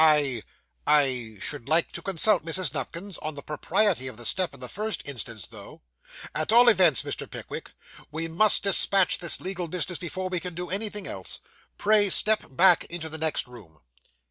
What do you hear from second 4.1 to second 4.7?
the step, in the